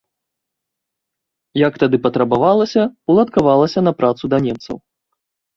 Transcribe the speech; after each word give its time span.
Як 1.61 1.77
тады 1.83 2.01
патрабавалася, 2.05 2.81
уладкавалася 3.15 3.79
на 3.89 3.97
працу 4.01 4.23
да 4.33 4.37
немцаў. 4.49 4.75